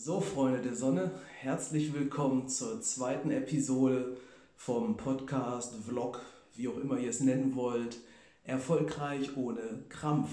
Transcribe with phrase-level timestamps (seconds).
[0.00, 4.16] So, Freunde der Sonne, herzlich willkommen zur zweiten Episode
[4.54, 6.24] vom Podcast, Vlog,
[6.54, 7.96] wie auch immer ihr es nennen wollt.
[8.44, 10.30] Erfolgreich ohne Krampf.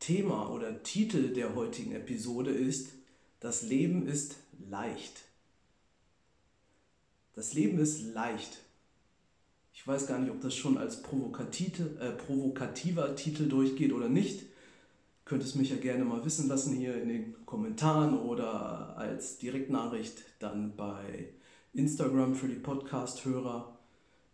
[0.00, 2.92] Thema oder Titel der heutigen Episode ist
[3.38, 4.36] Das Leben ist
[4.70, 5.24] leicht.
[7.34, 8.60] Das Leben ist leicht.
[9.74, 14.47] Ich weiß gar nicht, ob das schon als äh, provokativer Titel durchgeht oder nicht
[15.28, 20.24] könnt es mich ja gerne mal wissen lassen hier in den Kommentaren oder als Direktnachricht
[20.38, 21.28] dann bei
[21.74, 23.78] Instagram für die Podcast-Hörer.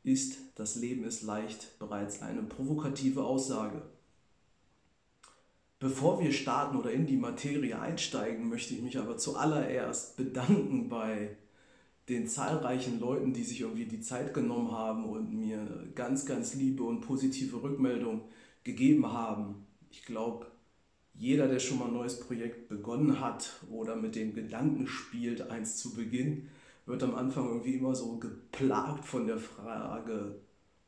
[0.04, 3.82] Ist das Leben ist leicht bereits eine provokative Aussage.
[5.80, 11.36] Bevor wir starten oder in die Materie einsteigen, möchte ich mich aber zuallererst bedanken bei
[12.08, 16.84] den zahlreichen Leuten, die sich irgendwie die Zeit genommen haben und mir ganz, ganz liebe
[16.84, 18.28] und positive Rückmeldung
[18.62, 19.66] gegeben haben.
[19.90, 20.46] Ich glaube,
[21.14, 25.76] jeder, der schon mal ein neues Projekt begonnen hat oder mit dem Gedanken spielt, eins
[25.76, 26.48] zu beginnen,
[26.86, 30.36] wird am Anfang irgendwie immer so geplagt von der Frage,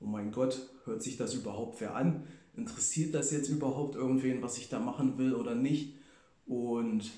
[0.01, 2.25] oh mein Gott, hört sich das überhaupt wer an?
[2.57, 5.95] Interessiert das jetzt überhaupt irgendwen, was ich da machen will oder nicht?
[6.47, 7.11] Und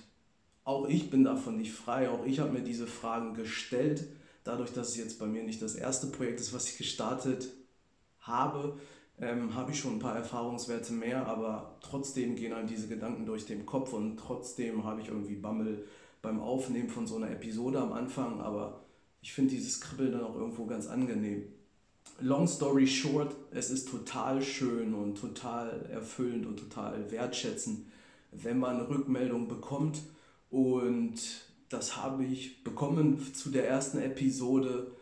[0.65, 4.07] auch ich bin davon nicht frei, auch ich habe mir diese Fragen gestellt.
[4.45, 7.49] Dadurch, dass es jetzt bei mir nicht das erste Projekt ist, was ich gestartet
[8.21, 8.79] habe,
[9.21, 13.47] ähm, habe ich schon ein paar Erfahrungswerte mehr, aber trotzdem gehen einem diese Gedanken durch
[13.47, 15.85] den Kopf und trotzdem habe ich irgendwie Bammel
[16.23, 18.85] beim Aufnehmen von so einer Episode am Anfang, aber
[19.21, 21.45] ich finde dieses Kribbeln dann auch irgendwo ganz angenehm.
[22.21, 27.87] Long story short, es ist total schön und total erfüllend und total wertschätzend,
[28.33, 30.01] wenn man Rückmeldung bekommt
[30.51, 31.15] und
[31.69, 34.93] das habe ich bekommen zu der ersten Episode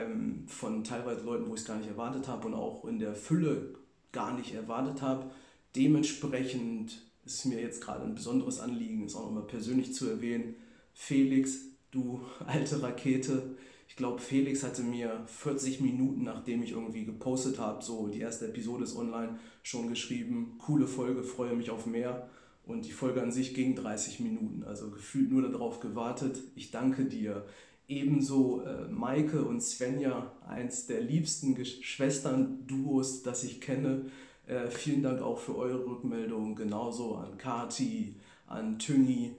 [0.00, 3.14] ähm, von teilweise Leuten, wo ich es gar nicht erwartet habe und auch in der
[3.14, 3.74] Fülle
[4.12, 5.30] gar nicht erwartet habe.
[5.74, 10.54] Dementsprechend ist mir jetzt gerade ein besonderes Anliegen, es auch nochmal persönlich zu erwähnen.
[10.94, 13.56] Felix, du alte Rakete.
[13.88, 18.48] Ich glaube, Felix hatte mir 40 Minuten, nachdem ich irgendwie gepostet habe, so die erste
[18.48, 22.28] Episode ist online, schon geschrieben, coole Folge, freue mich auf mehr.
[22.64, 26.38] Und die Folge an sich ging 30 Minuten, also gefühlt nur darauf gewartet.
[26.54, 27.44] Ich danke dir.
[27.92, 34.06] Ebenso äh, Maike und Svenja, eins der liebsten Schwestern-Duos, das ich kenne.
[34.46, 36.54] Äh, vielen Dank auch für eure Rückmeldung.
[36.54, 38.14] Genauso an Kati,
[38.46, 39.32] an Tüngi,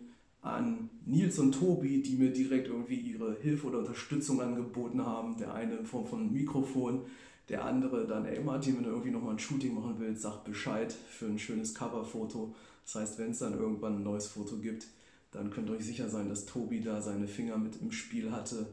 [0.43, 5.35] an Nils und Tobi, die mir direkt irgendwie ihre Hilfe oder Unterstützung angeboten haben.
[5.37, 7.01] Der eine in Form von Mikrofon,
[7.49, 10.93] der andere dann, ey Martin, wenn du irgendwie nochmal ein Shooting machen willst, sag Bescheid
[10.93, 12.53] für ein schönes Coverfoto.
[12.85, 14.85] Das heißt, wenn es dann irgendwann ein neues Foto gibt,
[15.33, 18.67] dann könnt ihr euch sicher sein, dass Tobi da seine Finger mit im Spiel hatte.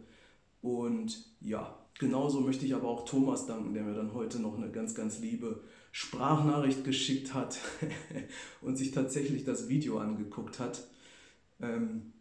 [0.62, 4.70] Und ja, genauso möchte ich aber auch Thomas danken, der mir dann heute noch eine
[4.70, 5.62] ganz, ganz liebe
[5.92, 7.58] Sprachnachricht geschickt hat
[8.60, 10.86] und sich tatsächlich das Video angeguckt hat.
[11.60, 12.12] Ähm,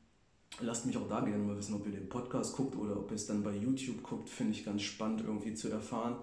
[0.61, 3.15] lasst mich auch da gerne mal wissen, ob ihr den Podcast guckt oder ob ihr
[3.15, 4.29] es dann bei YouTube guckt.
[4.29, 6.17] Finde ich ganz spannend irgendwie zu erfahren.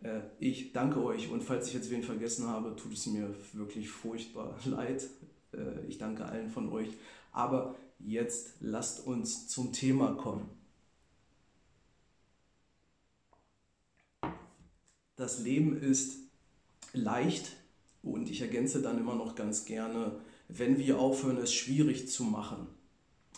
[0.00, 3.88] Äh, ich danke euch und falls ich jetzt wen vergessen habe, tut es mir wirklich
[3.88, 5.08] furchtbar leid.
[5.52, 6.90] Äh, ich danke allen von euch.
[7.32, 10.48] Aber jetzt lasst uns zum Thema kommen.
[15.16, 16.18] Das Leben ist
[16.92, 17.56] leicht
[18.02, 20.12] und ich ergänze dann immer noch ganz gerne,
[20.48, 22.68] wenn wir aufhören, es schwierig zu machen.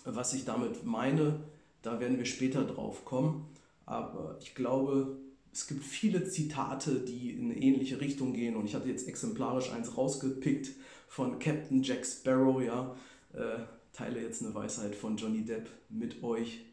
[0.04, 1.40] Was ich damit meine,
[1.82, 3.46] da werden wir später drauf kommen.
[3.86, 5.16] Aber ich glaube,
[5.52, 8.56] es gibt viele Zitate, die in eine ähnliche Richtung gehen.
[8.56, 10.70] Und ich hatte jetzt exemplarisch eins rausgepickt
[11.10, 12.94] von Captain Jack Sparrow, ja.
[13.32, 13.58] Äh,
[13.92, 16.64] teile jetzt eine Weisheit von Johnny Depp mit euch.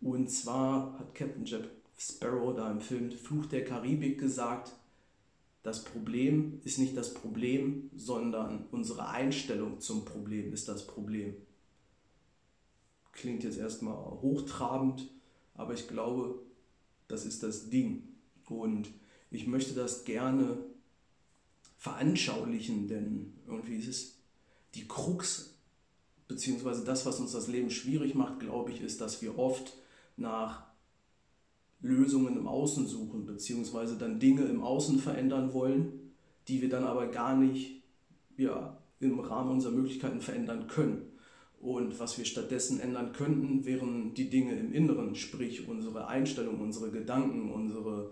[0.00, 1.62] Und zwar hat Captain Jack
[1.96, 4.72] Sparrow da im Film Fluch der Karibik gesagt,
[5.62, 11.36] das Problem ist nicht das Problem, sondern unsere Einstellung zum Problem ist das Problem.
[13.12, 15.08] Klingt jetzt erstmal hochtrabend,
[15.54, 16.40] aber ich glaube,
[17.06, 18.02] das ist das Ding.
[18.48, 18.88] Und
[19.30, 20.58] ich möchte das gerne
[21.86, 24.18] veranschaulichen, denn irgendwie ist es
[24.74, 25.54] die Krux
[26.26, 29.72] beziehungsweise das, was uns das Leben schwierig macht, glaube ich, ist, dass wir oft
[30.16, 30.64] nach
[31.80, 36.10] Lösungen im Außen suchen, beziehungsweise dann Dinge im Außen verändern wollen,
[36.48, 37.84] die wir dann aber gar nicht
[38.36, 41.12] ja, im Rahmen unserer Möglichkeiten verändern können.
[41.60, 46.90] Und was wir stattdessen ändern könnten, wären die Dinge im Inneren, sprich unsere Einstellung, unsere
[46.90, 48.10] Gedanken, unsere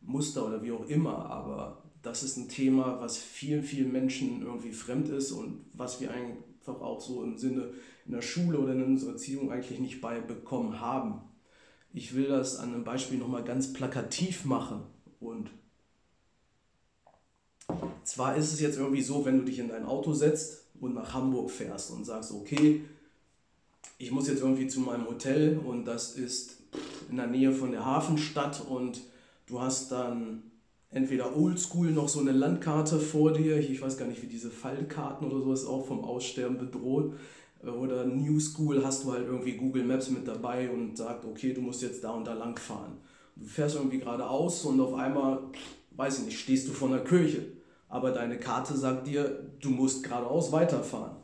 [0.00, 1.28] Muster oder wie auch immer.
[1.28, 6.10] Aber das ist ein Thema, was vielen, vielen Menschen irgendwie fremd ist und was wir
[6.10, 7.72] einfach auch so im Sinne
[8.06, 11.20] in der Schule oder in unserer Erziehung eigentlich nicht beibekommen haben.
[11.92, 14.82] Ich will das an einem Beispiel nochmal ganz plakativ machen
[15.20, 15.50] und
[18.04, 21.14] zwar ist es jetzt irgendwie so, wenn du dich in dein Auto setzt und nach
[21.14, 22.84] Hamburg fährst und sagst, okay,
[23.98, 26.56] ich muss jetzt irgendwie zu meinem Hotel und das ist
[27.10, 29.02] in der Nähe von der Hafenstadt und
[29.46, 30.49] du hast dann
[30.90, 35.30] entweder oldschool noch so eine Landkarte vor dir, ich weiß gar nicht, wie diese Fallkarten
[35.30, 37.14] oder so ist auch vom Aussterben bedroht.
[37.62, 41.60] Oder New School hast du halt irgendwie Google Maps mit dabei und sagt, okay, du
[41.60, 42.96] musst jetzt da und da lang fahren.
[43.36, 45.40] Du fährst irgendwie geradeaus und auf einmal,
[45.90, 47.42] weiß ich nicht, stehst du vor einer Kirche.
[47.88, 51.16] Aber deine Karte sagt dir, du musst geradeaus weiterfahren.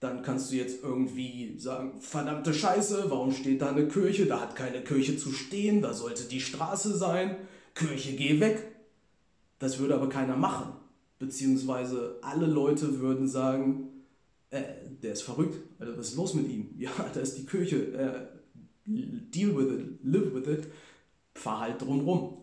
[0.00, 4.26] Dann kannst du jetzt irgendwie sagen, verdammte Scheiße, warum steht da eine Kirche?
[4.26, 7.36] Da hat keine Kirche zu stehen, da sollte die Straße sein.
[7.74, 8.75] Kirche, geh weg.
[9.58, 10.72] Das würde aber keiner machen.
[11.18, 13.88] Beziehungsweise alle Leute würden sagen,
[14.50, 14.62] äh,
[15.02, 15.58] der ist verrückt.
[15.78, 16.74] Also, was ist los mit ihm?
[16.78, 17.92] Ja, da ist die Kirche.
[17.92, 18.36] Äh,
[18.86, 20.66] deal with it, live with it.
[21.34, 22.38] Fahr halt drumrum.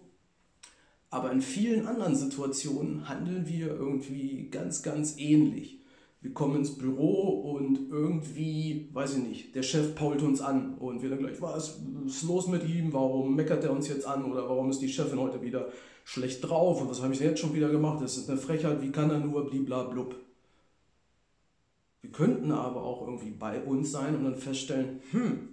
[1.10, 5.80] Aber in vielen anderen Situationen handeln wir irgendwie ganz, ganz ähnlich.
[6.22, 11.04] Wir kommen ins Büro und irgendwie, weiß ich nicht, der Chef pault uns an und
[11.04, 12.94] wir dann gleich, was ist los mit ihm?
[12.94, 14.24] Warum meckert er uns jetzt an?
[14.24, 15.68] Oder warum ist die Chefin heute wieder
[16.04, 16.82] schlecht drauf?
[16.82, 18.02] Und was habe ich jetzt schon wieder gemacht?
[18.02, 20.16] Das ist eine Frechheit, wie kann er nur bliblablub?
[22.02, 25.50] Wir könnten aber auch irgendwie bei uns sein und dann feststellen, hm,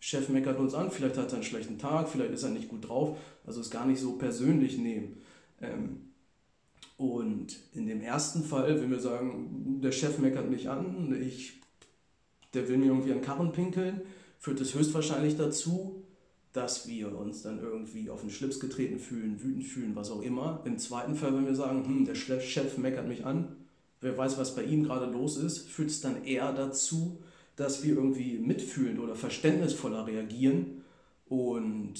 [0.00, 2.88] Chef meckert uns an, vielleicht hat er einen schlechten Tag, vielleicht ist er nicht gut
[2.88, 3.16] drauf,
[3.46, 5.18] also es gar nicht so persönlich nehmen.
[5.60, 6.08] Ähm,
[6.96, 11.60] und in dem ersten Fall, wenn wir sagen, der Chef meckert mich an, ich,
[12.52, 14.02] der will mir irgendwie an Karren pinkeln,
[14.40, 16.01] führt es höchstwahrscheinlich dazu,
[16.52, 20.60] dass wir uns dann irgendwie auf den Schlips getreten fühlen, wütend fühlen, was auch immer.
[20.64, 23.56] Im zweiten Fall, wenn wir sagen, hm, der Chef meckert mich an,
[24.00, 27.22] wer weiß, was bei ihm gerade los ist, führt es dann eher dazu,
[27.56, 30.82] dass wir irgendwie mitfühlend oder verständnisvoller reagieren.
[31.26, 31.94] Und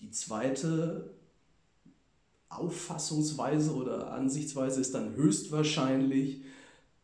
[0.00, 1.10] die zweite
[2.48, 6.42] Auffassungsweise oder Ansichtsweise ist dann höchstwahrscheinlich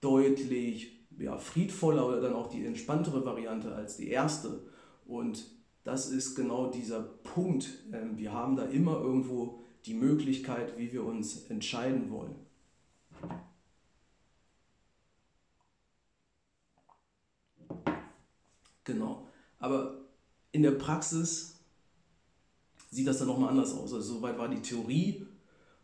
[0.01, 4.61] deutlich ja, friedvoller oder dann auch die entspanntere Variante als die erste.
[5.07, 5.45] Und
[5.85, 7.69] das ist genau dieser Punkt.
[7.93, 12.35] Ähm, wir haben da immer irgendwo die Möglichkeit, wie wir uns entscheiden wollen.
[18.85, 19.27] Genau.
[19.59, 19.99] Aber
[20.53, 21.59] in der Praxis
[22.91, 23.93] sieht das dann nochmal anders aus.
[23.93, 25.27] Also soweit war die Theorie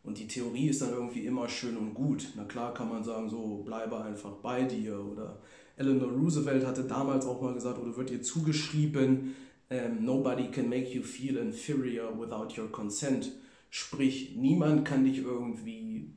[0.02, 2.28] und die Theorie ist dann irgendwie immer schön und gut.
[2.36, 4.98] Na klar kann man sagen, so bleibe einfach bei dir.
[4.98, 5.40] Oder
[5.80, 9.34] Eleanor Roosevelt hatte damals auch mal gesagt, oder wird ihr zugeschrieben,
[9.70, 13.32] ähm, Nobody can make you feel inferior without your consent.
[13.70, 16.12] Sprich, niemand kann dich irgendwie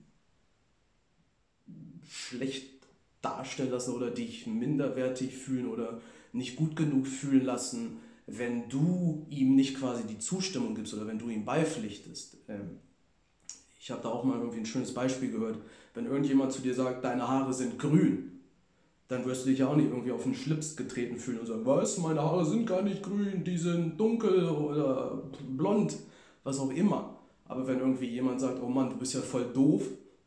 [2.09, 2.67] schlecht
[3.21, 6.01] darstellen lassen oder dich minderwertig fühlen oder
[6.33, 11.19] nicht gut genug fühlen lassen, wenn du ihm nicht quasi die Zustimmung gibst oder wenn
[11.19, 12.37] du ihm beipflichtest.
[12.49, 12.79] Ähm,
[13.79, 15.59] ich habe da auch mal irgendwie ein schönes Beispiel gehört.
[15.93, 18.32] Wenn irgendjemand zu dir sagt, deine Haare sind grün,
[19.07, 21.65] dann wirst du dich ja auch nicht irgendwie auf den Schlips getreten fühlen und sagen,
[21.65, 25.97] was, meine Haare sind gar nicht grün, die sind dunkel oder blond,
[26.43, 27.19] was auch immer.
[27.45, 29.83] Aber wenn irgendwie jemand sagt, oh Mann, du bist ja voll doof,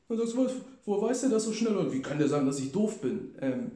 [0.08, 0.48] dann sagst du,
[0.84, 1.76] woher weißt du das so schnell?
[1.76, 3.34] Und wie kann der sagen, dass ich doof bin?
[3.40, 3.72] Ähm,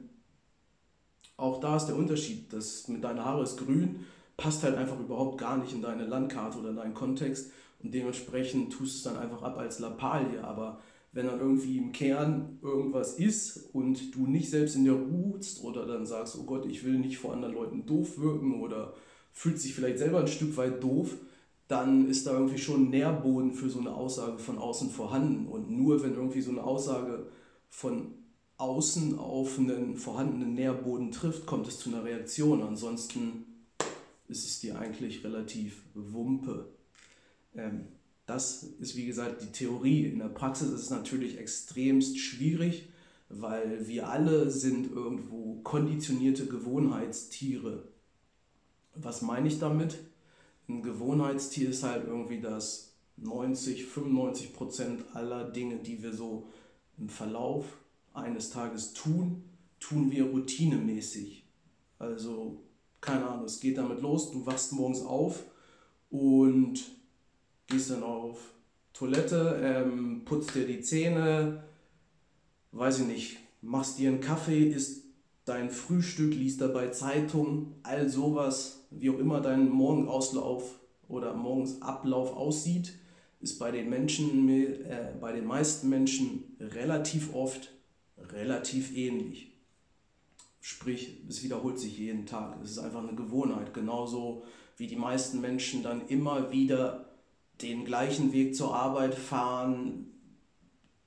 [1.37, 2.53] auch da ist der Unterschied.
[2.53, 4.05] Das mit deinen Haare ist grün,
[4.37, 7.51] passt halt einfach überhaupt gar nicht in deine Landkarte oder in deinen Kontext.
[7.83, 10.45] Und dementsprechend tust du es dann einfach ab als Lappalie.
[10.45, 10.81] Aber
[11.13, 15.87] wenn dann irgendwie im Kern irgendwas ist und du nicht selbst in dir ruhst oder
[15.87, 18.95] dann sagst, oh Gott, ich will nicht vor anderen Leuten doof wirken oder
[19.33, 21.17] fühlst dich vielleicht selber ein Stück weit doof,
[21.67, 25.47] dann ist da irgendwie schon Nährboden für so eine Aussage von außen vorhanden.
[25.47, 27.27] Und nur wenn irgendwie so eine Aussage
[27.69, 28.15] von
[28.57, 32.63] außen auf einen vorhandenen Nährboden trifft, kommt es zu einer Reaktion.
[32.63, 33.47] Ansonsten
[34.29, 36.73] ist es dir eigentlich relativ Wumpe.
[37.55, 37.87] Ähm,
[38.31, 40.07] das ist wie gesagt die Theorie.
[40.07, 42.89] In der Praxis ist es natürlich extremst schwierig,
[43.29, 47.89] weil wir alle sind irgendwo konditionierte Gewohnheitstiere.
[48.95, 49.99] Was meine ich damit?
[50.69, 56.47] Ein Gewohnheitstier ist halt irgendwie das 90, 95 Prozent aller Dinge, die wir so
[56.99, 57.65] im Verlauf
[58.15, 59.43] eines Tages tun,
[59.81, 61.49] tun wir routinemäßig.
[61.99, 62.63] Also,
[63.01, 65.43] keine Ahnung, es geht damit los, du wachst morgens auf
[66.11, 67.00] und
[67.71, 68.39] gehst dann auf
[68.93, 71.65] Toilette, ähm, putzt dir die Zähne,
[72.73, 75.05] weiß ich nicht, machst dir einen Kaffee, isst
[75.47, 82.93] dein Frühstück, liest dabei Zeitung, all sowas, wie auch immer dein Morgenauslauf oder Morgensablauf aussieht,
[83.41, 87.73] ist bei den Menschen, äh, bei den meisten Menschen relativ oft
[88.33, 89.53] relativ ähnlich.
[90.61, 92.59] Sprich, es wiederholt sich jeden Tag.
[92.63, 93.73] Es ist einfach eine Gewohnheit.
[93.73, 94.45] Genauso
[94.77, 97.10] wie die meisten Menschen dann immer wieder
[97.63, 100.07] den gleichen Weg zur Arbeit fahren,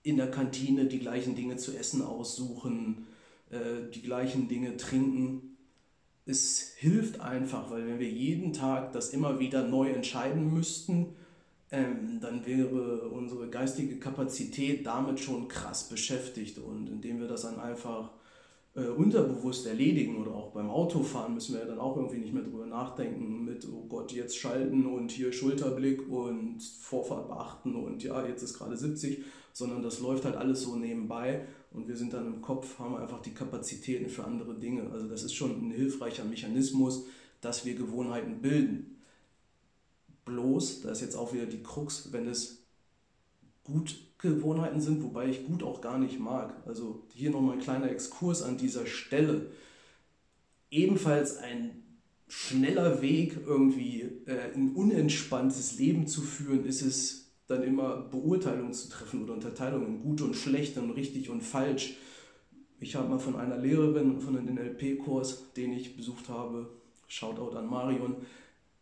[0.03, 3.07] in der Kantine die gleichen Dinge zu essen aussuchen,
[3.49, 5.57] äh, die gleichen Dinge trinken.
[6.25, 11.15] Es hilft einfach, weil wenn wir jeden Tag das immer wieder neu entscheiden müssten,
[11.71, 16.59] ähm, dann wäre unsere geistige Kapazität damit schon krass beschäftigt.
[16.59, 18.11] Und indem wir das dann einfach
[18.75, 22.43] äh, unterbewusst erledigen oder auch beim Autofahren müssen wir ja dann auch irgendwie nicht mehr
[22.43, 28.25] drüber nachdenken mit, oh Gott, jetzt schalten und hier Schulterblick und Vorfahrt beachten und ja,
[28.25, 32.25] jetzt ist gerade 70, sondern das läuft halt alles so nebenbei und wir sind dann
[32.25, 34.89] im Kopf, haben einfach die Kapazitäten für andere Dinge.
[34.91, 37.05] Also das ist schon ein hilfreicher Mechanismus,
[37.41, 39.01] dass wir Gewohnheiten bilden.
[40.25, 42.62] Bloß, da ist jetzt auch wieder die Krux, wenn es
[43.63, 46.55] gut Gewohnheiten sind, wobei ich gut auch gar nicht mag.
[46.65, 49.51] Also hier nochmal ein kleiner Exkurs an dieser Stelle.
[50.71, 51.83] Ebenfalls ein
[52.27, 58.89] schneller Weg, irgendwie äh, ein unentspanntes Leben zu führen, ist es dann immer Beurteilungen zu
[58.89, 61.95] treffen oder Unterteilungen, gut und schlecht und richtig und falsch.
[62.79, 66.69] Ich habe mal von einer Lehrerin von einem NLP-Kurs, den ich besucht habe,
[67.07, 68.15] Shoutout an Marion,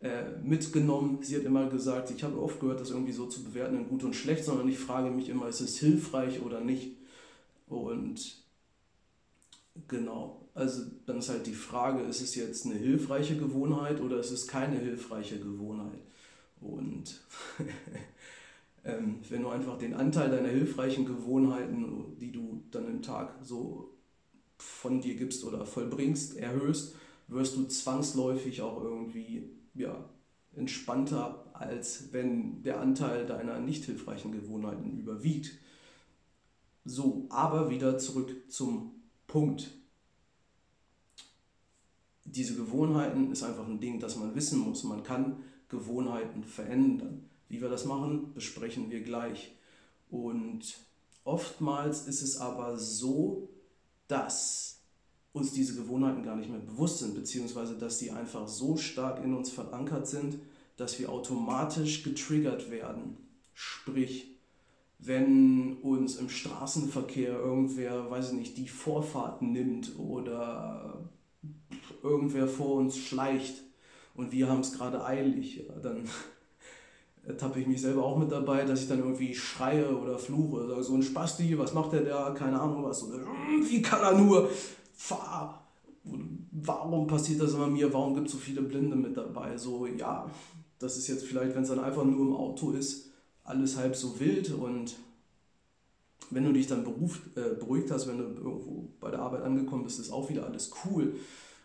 [0.02, 1.22] äh, mitgenommen.
[1.22, 4.02] Sie hat immer gesagt, ich habe oft gehört, das irgendwie so zu bewerten in gut
[4.02, 6.96] und schlecht, sondern ich frage mich immer, ist es hilfreich oder nicht?
[7.68, 8.36] Und
[9.86, 14.32] genau, also dann ist halt die Frage, ist es jetzt eine hilfreiche Gewohnheit oder ist
[14.32, 16.00] es keine hilfreiche Gewohnheit?
[16.60, 17.22] Und
[18.84, 23.90] ähm, wenn du einfach den Anteil deiner hilfreichen Gewohnheiten, die du dann im Tag so
[24.58, 26.96] von dir gibst oder vollbringst, erhöhst,
[27.28, 30.08] wirst du zwangsläufig auch irgendwie ja,
[30.54, 35.52] entspannter, als wenn der Anteil deiner nicht hilfreichen Gewohnheiten überwiegt.
[36.84, 39.70] So, aber wieder zurück zum Punkt.
[42.24, 44.84] Diese Gewohnheiten ist einfach ein Ding, das man wissen muss.
[44.84, 47.28] Man kann Gewohnheiten verändern.
[47.48, 49.54] Wie wir das machen, besprechen wir gleich.
[50.10, 50.78] Und
[51.24, 53.48] oftmals ist es aber so,
[54.08, 54.81] dass
[55.32, 59.34] uns diese Gewohnheiten gar nicht mehr bewusst sind, beziehungsweise dass sie einfach so stark in
[59.34, 60.38] uns verankert sind,
[60.76, 63.16] dass wir automatisch getriggert werden.
[63.54, 64.38] Sprich,
[64.98, 71.08] wenn uns im Straßenverkehr irgendwer, weiß ich nicht, die Vorfahrt nimmt oder
[72.02, 73.54] irgendwer vor uns schleicht
[74.14, 76.08] und wir haben es gerade eilig, ja, dann
[77.24, 80.82] ertappe ich mich selber auch mit dabei, dass ich dann irgendwie schreie oder fluche.
[80.82, 82.30] So ein Spasti, was macht der da?
[82.30, 83.02] Keine Ahnung was.
[83.04, 83.18] Oder,
[83.68, 84.50] wie kann er nur?
[84.92, 85.66] Fahr.
[86.50, 87.92] Warum passiert das immer mir?
[87.92, 89.56] Warum gibt es so viele Blinde mit dabei?
[89.56, 90.28] So, ja,
[90.78, 93.10] das ist jetzt vielleicht, wenn es dann einfach nur im Auto ist,
[93.44, 94.96] alles halb so wild und
[96.30, 99.84] wenn du dich dann beruft, äh, beruhigt hast, wenn du irgendwo bei der Arbeit angekommen
[99.84, 101.14] bist, ist auch wieder alles cool.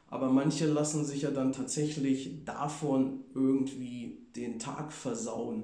[0.09, 5.63] Aber manche lassen sich ja dann tatsächlich davon irgendwie den Tag versauen,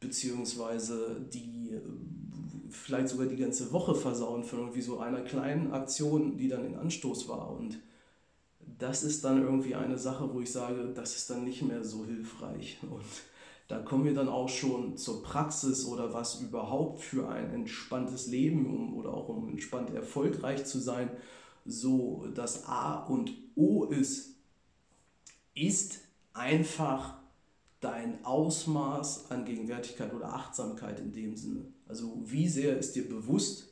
[0.00, 1.78] beziehungsweise die
[2.70, 6.76] vielleicht sogar die ganze Woche versauen von irgendwie so einer kleinen Aktion, die dann in
[6.76, 7.50] Anstoß war.
[7.50, 7.78] Und
[8.78, 12.04] das ist dann irgendwie eine Sache, wo ich sage, das ist dann nicht mehr so
[12.04, 12.78] hilfreich.
[12.82, 13.04] Und
[13.68, 18.66] da kommen wir dann auch schon zur Praxis oder was überhaupt für ein entspanntes Leben
[18.66, 21.10] um, oder auch um entspannt erfolgreich zu sein,
[21.64, 24.34] so das A und O ist,
[25.54, 26.00] ist
[26.32, 27.20] einfach
[27.80, 31.66] dein Ausmaß an Gegenwärtigkeit oder Achtsamkeit in dem Sinne.
[31.90, 33.66] Also wie sehr ist dir bewusst,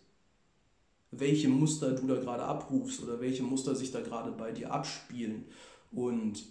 [1.12, 5.44] welche Muster du da gerade abrufst oder welche Muster sich da gerade bei dir abspielen.
[5.92, 6.44] Und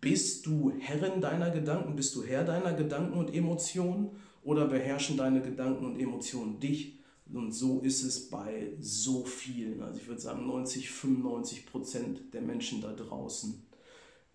[0.00, 5.42] bist du Herrin deiner Gedanken, bist du Herr deiner Gedanken und Emotionen oder beherrschen deine
[5.42, 6.98] Gedanken und Emotionen dich?
[7.30, 12.40] Und so ist es bei so vielen, also ich würde sagen 90, 95 Prozent der
[12.40, 13.62] Menschen da draußen.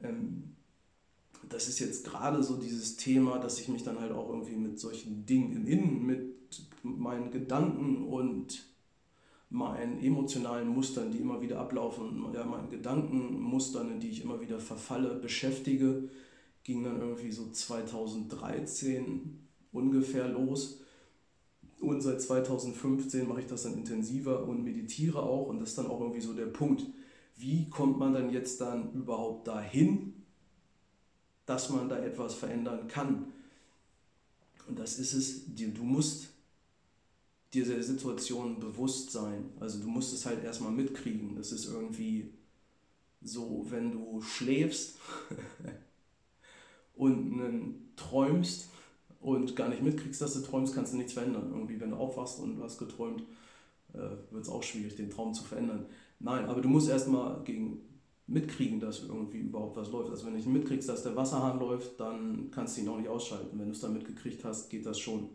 [0.04, 0.56] Ähm,
[1.50, 4.80] das ist jetzt gerade so dieses Thema, dass ich mich dann halt auch irgendwie mit
[4.80, 6.39] solchen Dingen im Innen, mit
[6.84, 8.66] meinen Gedanken und
[9.50, 14.60] meinen emotionalen Mustern, die immer wieder ablaufen, ja, meinen Gedankenmustern, in die ich immer wieder
[14.60, 16.10] verfalle, beschäftige,
[16.64, 19.40] ging dann irgendwie so 2013
[19.72, 20.82] ungefähr los.
[21.82, 25.48] Und seit 2015 mache ich das dann intensiver und meditiere auch.
[25.48, 26.86] Und das ist dann auch irgendwie so der Punkt.
[27.38, 30.20] Wie kommt man dann jetzt dann überhaupt dahin,
[31.50, 33.34] dass man da etwas verändern kann.
[34.68, 36.30] Und das ist es, du musst
[37.54, 39.52] dir der Situation bewusst sein.
[39.60, 41.36] Also du musst es halt erstmal mitkriegen.
[41.36, 42.34] Das ist irgendwie
[43.22, 44.98] so, wenn du schläfst
[46.96, 48.70] und träumst
[49.20, 51.52] und gar nicht mitkriegst, dass du träumst, kannst du nichts verändern.
[51.52, 53.24] Irgendwie, wenn du aufwachst und du hast geträumt,
[53.94, 53.98] äh,
[54.32, 55.86] wird es auch schwierig, den Traum zu verändern.
[56.20, 57.82] Nein, aber du musst erstmal gegen
[58.28, 60.12] mitkriegen, dass irgendwie überhaupt was läuft.
[60.12, 63.10] Also wenn du nicht mitkriegst, dass der Wasserhahn läuft, dann kannst du ihn auch nicht
[63.10, 63.58] ausschalten.
[63.58, 65.30] Wenn du es dann mitgekriegt hast, geht das schon.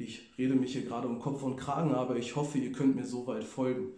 [0.00, 3.04] Ich rede mich hier gerade um Kopf und Kragen, aber ich hoffe, ihr könnt mir
[3.04, 3.92] soweit folgen.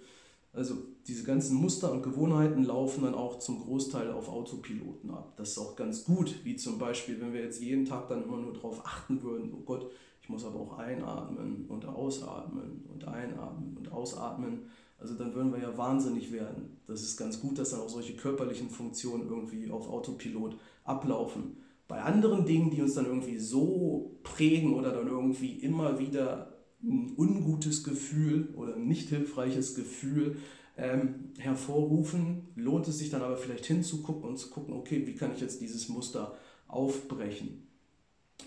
[0.52, 0.74] Also
[1.06, 5.34] diese ganzen Muster und Gewohnheiten laufen dann auch zum Großteil auf Autopiloten ab.
[5.36, 8.36] Das ist auch ganz gut, wie zum Beispiel, wenn wir jetzt jeden Tag dann immer
[8.36, 9.90] nur darauf achten würden, oh Gott,
[10.20, 14.66] ich muss aber auch einatmen und ausatmen und einatmen und ausatmen.
[14.98, 16.80] Also dann würden wir ja wahnsinnig werden.
[16.86, 21.56] Das ist ganz gut, dass dann auch solche körperlichen Funktionen irgendwie auf Autopilot ablaufen.
[21.88, 27.12] Bei anderen Dingen, die uns dann irgendwie so prägen oder dann irgendwie immer wieder ein
[27.16, 30.36] ungutes Gefühl oder ein nicht hilfreiches Gefühl
[30.76, 35.32] ähm, hervorrufen, lohnt es sich dann aber vielleicht hinzugucken und zu gucken, okay, wie kann
[35.34, 36.36] ich jetzt dieses Muster
[36.66, 37.66] aufbrechen?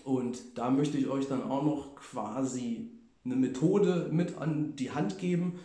[0.04, 2.90] Und da möchte ich euch dann auch noch quasi
[3.24, 5.58] eine Methode mit an die Hand geben,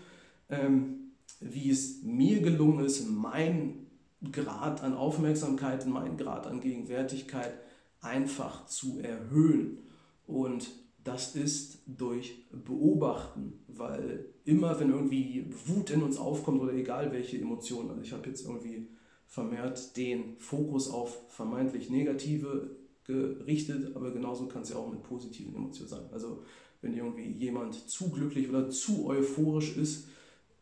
[0.49, 3.87] ähm, wie es mir gelungen ist, mein
[4.31, 7.53] Grad an Aufmerksamkeit, mein Grad an Gegenwärtigkeit
[8.01, 9.79] einfach zu erhöhen.
[10.27, 10.69] Und
[11.03, 17.39] das ist durch Beobachten, weil immer wenn irgendwie Wut in uns aufkommt oder egal welche
[17.39, 18.87] Emotionen, also ich habe jetzt irgendwie
[19.25, 22.75] vermehrt den Fokus auf vermeintlich negative
[23.05, 26.05] gerichtet, aber genauso kann es ja auch mit positiven Emotionen sein.
[26.11, 26.43] Also
[26.81, 30.07] wenn irgendwie jemand zu glücklich oder zu euphorisch ist,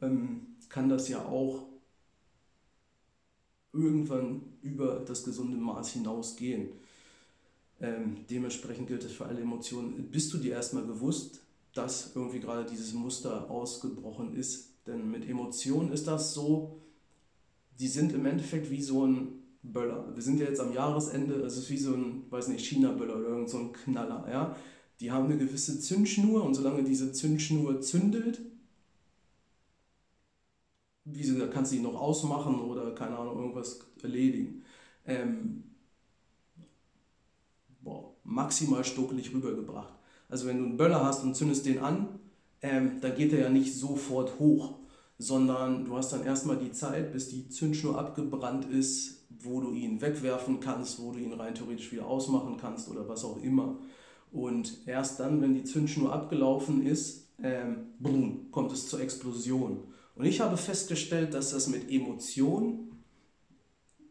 [0.01, 1.68] ähm, kann das ja auch
[3.73, 6.69] irgendwann über das gesunde Maß hinausgehen.
[7.81, 10.09] Ähm, dementsprechend gilt es für alle Emotionen.
[10.11, 11.41] Bist du dir erstmal bewusst,
[11.73, 14.73] dass irgendwie gerade dieses Muster ausgebrochen ist?
[14.87, 16.81] Denn mit Emotionen ist das so,
[17.79, 20.11] die sind im Endeffekt wie so ein Böller.
[20.13, 23.27] Wir sind ja jetzt am Jahresende, es ist wie so ein, weiß nicht, China-Böller oder
[23.29, 24.27] irgend so ein Knaller.
[24.29, 24.55] Ja?
[24.99, 28.41] Die haben eine gewisse Zündschnur und solange diese Zündschnur zündet,
[31.11, 34.63] wie sie, kannst du ihn noch ausmachen oder keine Ahnung, irgendwas erledigen.
[35.05, 35.63] Ähm,
[37.81, 39.93] boah, maximal stokelig rübergebracht.
[40.29, 42.19] Also wenn du einen Böller hast und zündest den an,
[42.61, 44.75] ähm, dann geht er ja nicht sofort hoch,
[45.17, 50.01] sondern du hast dann erstmal die Zeit, bis die Zündschnur abgebrannt ist, wo du ihn
[50.01, 53.77] wegwerfen kannst, wo du ihn rein theoretisch wieder ausmachen kannst oder was auch immer.
[54.31, 59.83] Und erst dann, wenn die Zündschnur abgelaufen ist, ähm, boom, kommt es zur Explosion.
[60.19, 62.91] Und ich habe festgestellt, dass das mit Emotionen,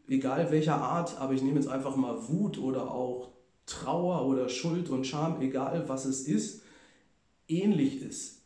[0.07, 3.29] egal welcher Art, aber ich nehme jetzt einfach mal Wut oder auch
[3.67, 6.63] Trauer oder Schuld und Scham, egal was es ist,
[7.47, 8.41] ähnlich ist.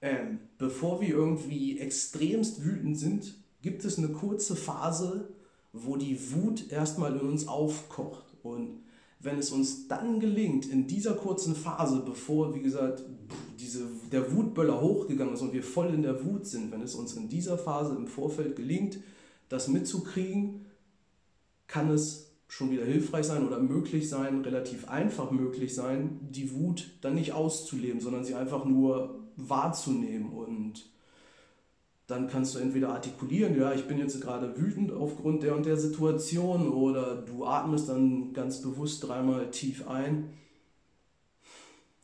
[0.00, 5.28] Ähm, bevor wir irgendwie extremst wütend sind, gibt es eine kurze Phase,
[5.74, 8.24] wo die Wut erstmal in uns aufkocht.
[8.42, 8.84] Und
[9.22, 13.04] wenn es uns dann gelingt, in dieser kurzen Phase, bevor, wie gesagt,
[13.58, 17.14] diese, der Wutböller hochgegangen ist und wir voll in der Wut sind, wenn es uns
[17.14, 18.98] in dieser Phase im Vorfeld gelingt,
[19.48, 20.66] das mitzukriegen,
[21.68, 26.90] kann es schon wieder hilfreich sein oder möglich sein, relativ einfach möglich sein, die Wut
[27.00, 30.91] dann nicht auszuleben, sondern sie einfach nur wahrzunehmen und
[32.12, 35.78] dann kannst du entweder artikulieren, ja, ich bin jetzt gerade wütend aufgrund der und der
[35.78, 40.30] Situation oder du atmest dann ganz bewusst dreimal tief ein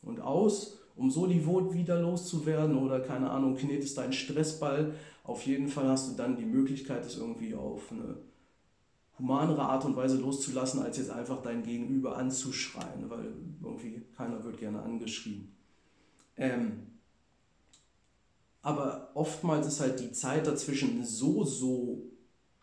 [0.03, 4.95] und aus, um so die Wut wieder loszuwerden oder keine Ahnung, knetest deinen Stressball.
[5.25, 8.17] Auf jeden Fall hast du dann die Möglichkeit, das irgendwie auf eine
[9.19, 14.57] humanere Art und Weise loszulassen, als jetzt einfach dein Gegenüber anzuschreien, weil irgendwie keiner wird
[14.57, 15.53] gerne angeschrien.
[16.39, 16.88] Ähm,
[18.63, 22.03] aber oftmals ist halt die Zeit dazwischen so, so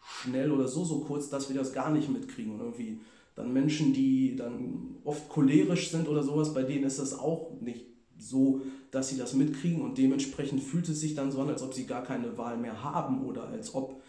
[0.01, 2.53] schnell oder so, so kurz, dass wir das gar nicht mitkriegen.
[2.53, 2.99] Und irgendwie
[3.35, 7.85] dann Menschen, die dann oft cholerisch sind oder sowas, bei denen ist das auch nicht
[8.17, 11.73] so, dass sie das mitkriegen und dementsprechend fühlt es sich dann so an, als ob
[11.73, 14.01] sie gar keine Wahl mehr haben oder als ob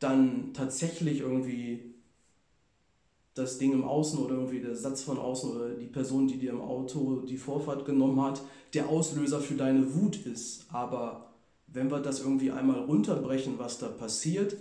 [0.00, 1.94] dann tatsächlich irgendwie
[3.34, 6.50] das Ding im Außen oder irgendwie der Satz von außen oder die Person, die dir
[6.50, 8.42] im Auto die Vorfahrt genommen hat,
[8.74, 10.66] der Auslöser für deine Wut ist.
[10.70, 11.33] Aber
[11.66, 14.56] wenn wir das irgendwie einmal runterbrechen, was da passiert,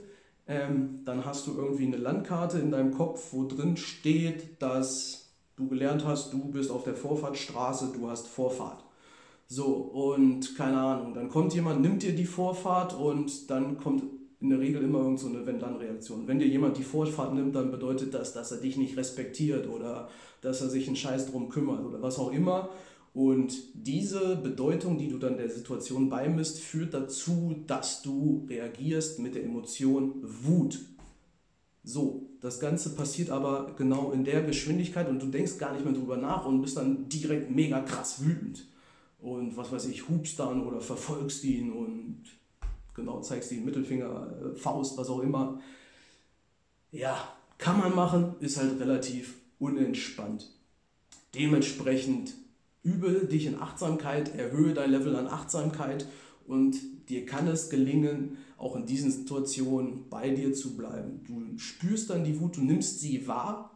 [0.47, 5.67] ähm, dann hast du irgendwie eine Landkarte in deinem Kopf, wo drin steht, dass du
[5.67, 8.83] gelernt hast, du bist auf der Vorfahrtstraße, du hast Vorfahrt.
[9.47, 14.03] So, und keine Ahnung, dann kommt jemand, nimmt dir die Vorfahrt und dann kommt
[14.43, 16.27] in der Regel immer irgend so eine Wenn-Dann-Reaktion.
[16.27, 20.09] Wenn dir jemand die Vorfahrt nimmt, dann bedeutet das, dass er dich nicht respektiert oder
[20.41, 22.69] dass er sich einen Scheiß drum kümmert oder was auch immer.
[23.13, 29.35] Und diese Bedeutung, die du dann der Situation beimisst, führt dazu, dass du reagierst mit
[29.35, 30.79] der Emotion Wut.
[31.83, 35.93] So, das Ganze passiert aber genau in der Geschwindigkeit und du denkst gar nicht mehr
[35.93, 38.65] drüber nach und bist dann direkt mega krass wütend.
[39.19, 42.23] Und was weiß ich, hupst dann oder verfolgst ihn und
[42.93, 45.61] genau zeigst den Mittelfinger, äh, Faust, was auch immer.
[46.91, 47.15] Ja,
[47.57, 50.51] kann man machen, ist halt relativ unentspannt.
[51.35, 52.33] Dementsprechend
[52.83, 56.07] übe dich in Achtsamkeit, erhöhe dein Level an Achtsamkeit
[56.45, 56.75] und
[57.09, 61.21] dir kann es gelingen, auch in diesen Situationen bei dir zu bleiben.
[61.25, 63.71] Du spürst dann die Wut, du nimmst sie wahr,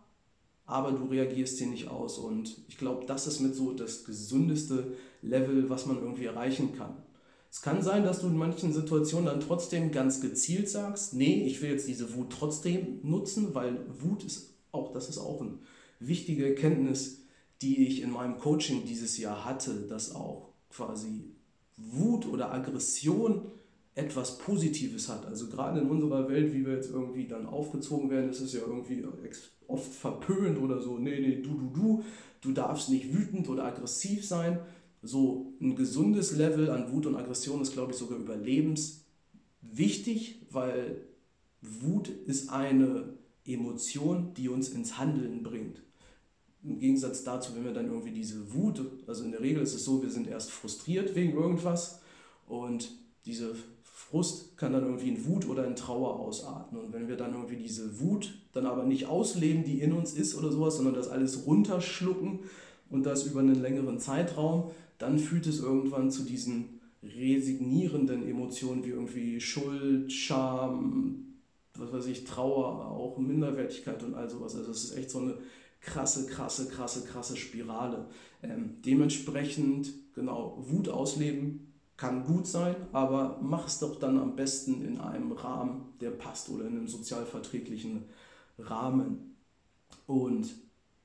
[0.66, 2.18] aber du reagierst sie nicht aus.
[2.18, 7.02] Und ich glaube, das ist mit so das gesundeste Level, was man irgendwie erreichen kann.
[7.50, 11.62] Es kann sein, dass du in manchen Situationen dann trotzdem ganz gezielt sagst, nee, ich
[11.62, 15.58] will jetzt diese Wut trotzdem nutzen, weil Wut ist auch, das ist auch eine
[16.00, 17.22] wichtige Erkenntnis,
[17.62, 21.32] die ich in meinem Coaching dieses Jahr hatte, dass auch quasi
[21.78, 23.52] Wut oder Aggression
[23.96, 25.26] etwas Positives hat.
[25.26, 28.62] Also gerade in unserer Welt, wie wir jetzt irgendwie dann aufgezogen werden, ist es ja
[28.62, 29.04] irgendwie
[29.68, 32.04] oft verpönt oder so, nee, nee, du, du, du,
[32.42, 34.60] du darfst nicht wütend oder aggressiv sein.
[35.02, 41.08] So ein gesundes Level an Wut und Aggression ist, glaube ich, sogar überlebenswichtig, weil
[41.62, 43.14] Wut ist eine
[43.46, 45.84] Emotion, die uns ins Handeln bringt.
[46.68, 49.86] Im Gegensatz dazu, wenn wir dann irgendwie diese Wut, also in der Regel ist es
[49.86, 52.02] so, wir sind erst frustriert wegen irgendwas
[52.48, 52.92] und
[53.26, 56.78] diese Frust kann dann irgendwie in Wut oder in Trauer ausarten.
[56.78, 60.38] Und wenn wir dann irgendwie diese Wut dann aber nicht ausleben, die in uns ist
[60.38, 62.40] oder sowas, sondern das alles runterschlucken
[62.90, 68.90] und das über einen längeren Zeitraum, dann führt es irgendwann zu diesen resignierenden Emotionen wie
[68.90, 71.38] irgendwie Schuld, Scham,
[71.76, 74.56] was weiß ich, Trauer, auch Minderwertigkeit und all sowas.
[74.56, 75.38] Also es ist echt so eine
[75.82, 78.08] krasse, krasse, krasse, krasse Spirale.
[78.44, 84.86] Ähm, dementsprechend, genau, Wut ausleben kann gut sein, aber mach es doch dann am besten
[84.86, 88.06] in einem Rahmen, der passt oder in einem sozialverträglichen
[88.60, 89.36] Rahmen.
[90.06, 90.50] Und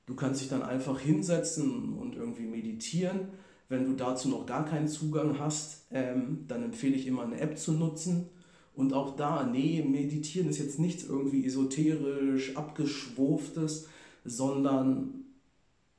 [0.05, 3.29] du kannst dich dann einfach hinsetzen und irgendwie meditieren
[3.73, 7.57] wenn du dazu noch gar keinen Zugang hast, ähm, dann empfehle ich immer eine App
[7.57, 8.29] zu nutzen.
[8.75, 13.87] Und auch da, nee, meditieren ist jetzt nichts irgendwie esoterisch, abgeschwurftes,
[14.25, 15.25] sondern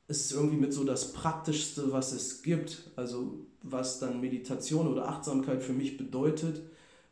[0.08, 2.90] es ist irgendwie mit so das Praktischste, was es gibt.
[2.96, 6.62] Also was dann Meditation oder Achtsamkeit für mich bedeutet,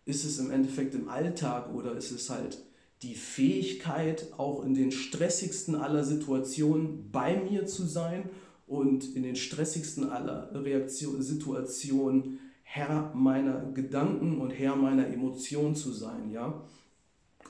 [0.05, 2.59] ist es im Endeffekt im Alltag oder ist es halt
[3.03, 8.31] die Fähigkeit, auch in den stressigsten aller Situationen bei mir zu sein
[8.67, 15.93] und in den stressigsten aller Reaktion, Situationen Herr meiner Gedanken und Herr meiner Emotionen zu
[15.93, 16.63] sein, ja.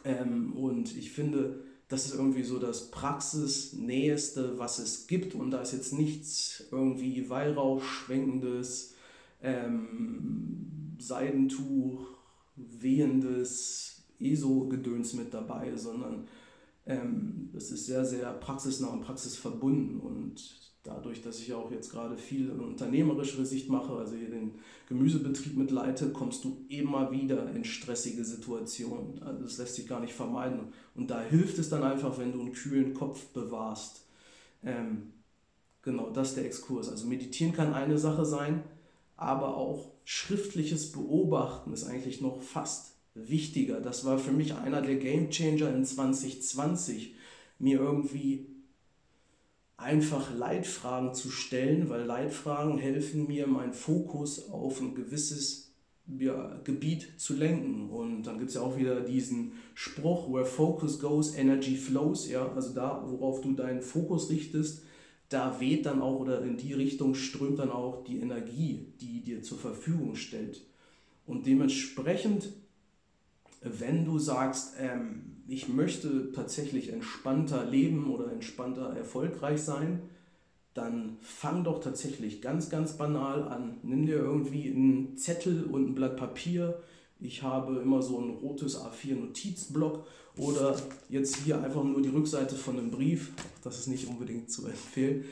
[0.04, 1.61] Ähm, und ich finde,
[1.92, 5.34] das ist irgendwie so das Praxisnäheste, was es gibt.
[5.34, 8.94] Und da ist jetzt nichts irgendwie Weihrauch schwenkendes,
[9.42, 12.06] ähm, Seidentuch,
[12.56, 16.28] wehendes ESO-Gedöns mit dabei, sondern
[16.86, 20.00] ähm, es ist sehr, sehr praxisnah und praxisverbunden.
[20.00, 24.54] Und dadurch, dass ich auch jetzt gerade viel unternehmerischere Sicht mache, also hier den
[24.88, 29.22] Gemüsebetrieb mitleite, kommst du immer wieder in stressige Situationen.
[29.22, 30.72] Also das lässt sich gar nicht vermeiden.
[30.94, 34.06] Und da hilft es dann einfach, wenn du einen kühlen Kopf bewahrst.
[34.64, 35.12] Ähm,
[35.82, 36.88] genau, das ist der Exkurs.
[36.88, 38.64] Also meditieren kann eine Sache sein,
[39.16, 43.80] aber auch schriftliches Beobachten ist eigentlich noch fast wichtiger.
[43.80, 47.14] Das war für mich einer der Game Changer in 2020,
[47.58, 48.51] mir irgendwie
[49.76, 55.72] einfach Leitfragen zu stellen, weil Leitfragen helfen mir, meinen Fokus auf ein gewisses
[56.06, 57.90] ja, Gebiet zu lenken.
[57.90, 62.28] Und dann gibt es ja auch wieder diesen Spruch, where focus goes, energy flows.
[62.28, 62.52] Ja?
[62.52, 64.82] Also da, worauf du deinen Fokus richtest,
[65.28, 69.42] da weht dann auch oder in die Richtung strömt dann auch die Energie, die dir
[69.42, 70.62] zur Verfügung stellt.
[71.26, 72.52] Und dementsprechend,
[73.62, 80.02] wenn du sagst, ähm, ich möchte tatsächlich entspannter leben oder entspannter erfolgreich sein,
[80.74, 83.78] dann fang doch tatsächlich ganz, ganz banal an.
[83.82, 86.80] Nimm dir irgendwie einen Zettel und ein Blatt Papier.
[87.20, 90.76] Ich habe immer so ein rotes A4-Notizblock oder
[91.08, 93.32] jetzt hier einfach nur die Rückseite von einem Brief.
[93.62, 95.24] Das ist nicht unbedingt zu empfehlen.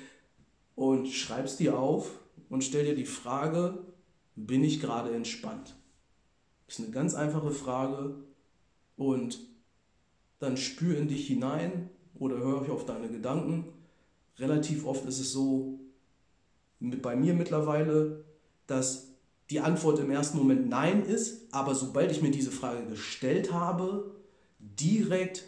[0.77, 2.11] Und schreib's dir auf
[2.49, 3.79] und stell dir die Frage,
[4.37, 5.75] bin ich gerade entspannt?
[6.67, 8.15] Das ist eine ganz einfache Frage
[8.97, 9.39] und
[10.41, 13.65] dann spür in dich hinein oder hör auf deine Gedanken.
[14.39, 15.79] Relativ oft ist es so,
[16.81, 18.25] bei mir mittlerweile,
[18.67, 19.09] dass
[19.51, 24.15] die Antwort im ersten Moment Nein ist, aber sobald ich mir diese Frage gestellt habe,
[24.59, 25.45] direkt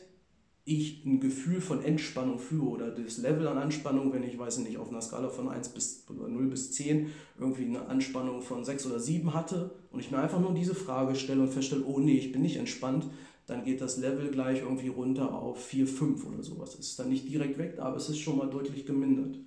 [0.64, 4.78] ich ein Gefühl von Entspannung führe oder das Level an Anspannung, wenn ich weiß nicht,
[4.78, 9.00] auf einer Skala von 1 bis 0 bis 10 irgendwie eine Anspannung von 6 oder
[9.00, 12.30] 7 hatte und ich mir einfach nur diese Frage stelle und feststelle, oh nee, ich
[12.30, 13.06] bin nicht entspannt,
[13.52, 16.74] dann geht das Level gleich irgendwie runter auf 4, 5 oder sowas.
[16.74, 19.38] Es ist dann nicht direkt weg, aber es ist schon mal deutlich gemindert.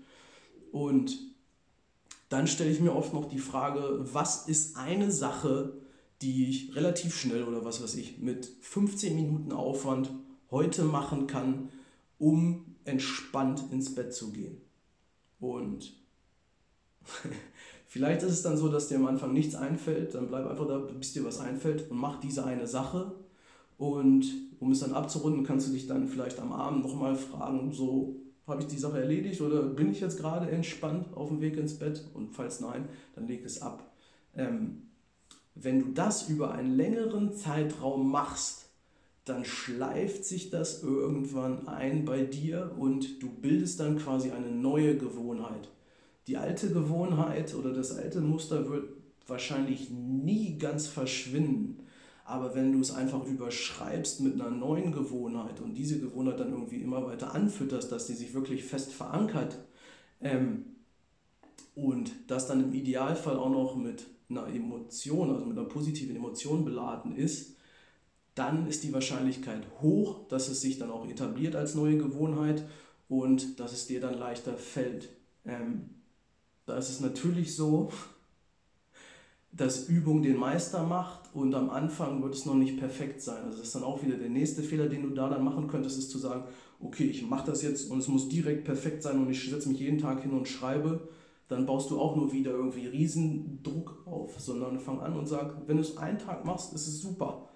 [0.71, 1.17] Und
[2.29, 5.73] dann stelle ich mir oft noch die Frage, was ist eine Sache,
[6.21, 10.11] die ich relativ schnell oder was weiß ich mit 15 Minuten Aufwand
[10.51, 11.69] heute machen kann,
[12.19, 14.61] um entspannt ins Bett zu gehen.
[15.39, 15.93] Und
[17.87, 20.79] Vielleicht ist es dann so, dass dir am Anfang nichts einfällt, dann bleib einfach da,
[20.79, 23.13] bis dir was einfällt und mach diese eine Sache.
[23.77, 24.25] Und
[24.59, 28.15] um es dann abzurunden, kannst du dich dann vielleicht am Abend nochmal fragen, so
[28.47, 31.73] habe ich die Sache erledigt oder bin ich jetzt gerade entspannt auf dem Weg ins
[31.73, 32.05] Bett?
[32.13, 33.91] Und falls nein, dann leg es ab.
[34.35, 34.83] Ähm,
[35.55, 38.65] wenn du das über einen längeren Zeitraum machst,
[39.23, 44.97] dann schleift sich das irgendwann ein bei dir und du bildest dann quasi eine neue
[44.97, 45.69] Gewohnheit.
[46.27, 48.89] Die alte Gewohnheit oder das alte Muster wird
[49.27, 51.79] wahrscheinlich nie ganz verschwinden.
[52.27, 56.81] Aber wenn du es einfach überschreibst mit einer neuen Gewohnheit und diese Gewohnheit dann irgendwie
[56.81, 59.59] immer weiter anfütterst, dass die sich wirklich fest verankert
[60.21, 60.65] ähm,
[61.75, 66.65] und das dann im Idealfall auch noch mit einer Emotion, also mit einer positiven Emotion
[66.65, 67.57] beladen ist,
[68.33, 72.65] dann ist die Wahrscheinlichkeit hoch, dass es sich dann auch etabliert als neue Gewohnheit
[73.07, 75.09] und dass es dir dann leichter fällt.
[75.45, 75.91] Ähm,
[76.65, 77.91] da ist es natürlich so,
[79.51, 83.43] dass Übung den Meister macht und am Anfang wird es noch nicht perfekt sein.
[83.45, 85.99] Also das ist dann auch wieder der nächste Fehler, den du da dann machen könntest,
[85.99, 86.45] ist zu sagen,
[86.79, 89.79] okay, ich mache das jetzt und es muss direkt perfekt sein und ich setze mich
[89.79, 91.07] jeden Tag hin und schreibe
[91.47, 95.77] dann baust du auch nur wieder irgendwie Riesendruck auf, sondern fang an und sag, wenn
[95.77, 97.49] du es einen Tag machst, ist es super.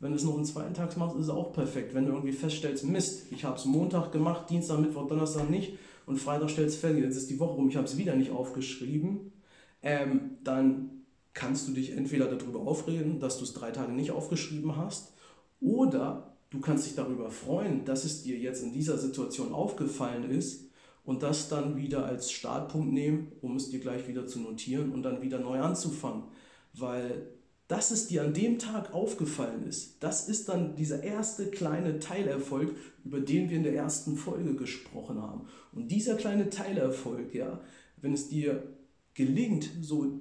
[0.00, 1.94] Wenn du es noch einen zweiten Tag machst, ist es auch perfekt.
[1.94, 6.18] Wenn du irgendwie feststellst, Mist, ich habe es Montag gemacht, Dienstag, Mittwoch, Donnerstag nicht und
[6.18, 9.32] Freitag stellst fest, jetzt ist die Woche rum, ich habe es wieder nicht aufgeschrieben,
[9.82, 11.03] ähm, dann
[11.34, 15.12] kannst du dich entweder darüber aufreden, dass du es drei Tage nicht aufgeschrieben hast,
[15.60, 20.70] oder du kannst dich darüber freuen, dass es dir jetzt in dieser Situation aufgefallen ist
[21.04, 25.02] und das dann wieder als Startpunkt nehmen, um es dir gleich wieder zu notieren und
[25.02, 26.24] dann wieder neu anzufangen.
[26.72, 27.28] Weil
[27.66, 32.76] dass es dir an dem Tag aufgefallen ist, das ist dann dieser erste kleine Teilerfolg,
[33.04, 35.46] über den wir in der ersten Folge gesprochen haben.
[35.72, 37.60] Und dieser kleine Teilerfolg, ja,
[37.96, 38.74] wenn es dir
[39.14, 40.20] gelingt, so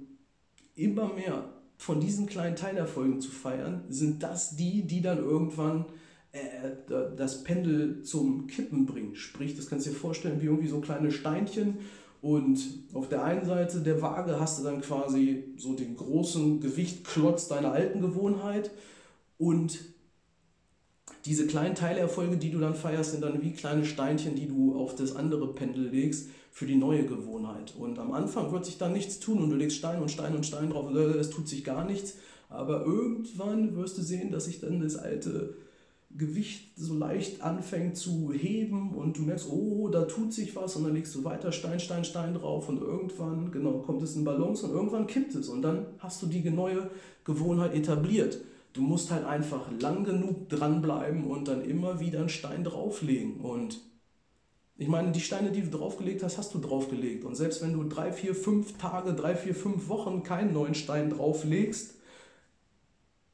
[0.75, 5.85] immer mehr von diesen kleinen Teilerfolgen zu feiern, sind das die, die dann irgendwann
[6.31, 6.71] äh,
[7.15, 9.17] das Pendel zum Kippen bringt.
[9.17, 11.79] Sprich, das kannst du dir vorstellen wie irgendwie so kleine Steinchen
[12.21, 12.57] und
[12.93, 17.73] auf der einen Seite der Waage hast du dann quasi so den großen Gewichtklotz deiner
[17.73, 18.71] alten Gewohnheit
[19.37, 19.92] und
[21.25, 24.95] diese kleinen Teilerfolge, die du dann feierst, sind dann wie kleine Steinchen, die du auf
[24.95, 27.73] das andere Pendel legst für die neue Gewohnheit.
[27.77, 30.45] Und am Anfang wird sich dann nichts tun und du legst Stein und Stein und
[30.45, 32.15] Stein drauf, es tut sich gar nichts.
[32.49, 35.55] Aber irgendwann wirst du sehen, dass sich dann das alte
[36.15, 40.83] Gewicht so leicht anfängt zu heben und du merkst, oh, da tut sich was und
[40.83, 44.65] dann legst du weiter Stein, Stein, Stein drauf und irgendwann, genau, kommt es in Balance
[44.65, 46.91] und irgendwann kippt es und dann hast du die neue
[47.23, 48.39] Gewohnheit etabliert.
[48.73, 53.79] Du musst halt einfach lang genug dranbleiben und dann immer wieder einen Stein drauflegen und
[54.75, 57.25] ich meine, die Steine, die du draufgelegt hast, hast du draufgelegt.
[57.25, 61.11] Und selbst wenn du drei, vier, fünf Tage, drei, vier, fünf Wochen keinen neuen Stein
[61.11, 61.95] drauflegst,